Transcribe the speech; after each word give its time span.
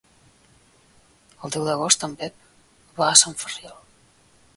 El 1.47 1.53
deu 1.55 1.67
d'agost 1.67 2.05
en 2.07 2.15
Pep 2.21 2.97
va 3.03 3.11
a 3.11 3.19
Sant 3.25 3.37
Ferriol. 3.43 3.77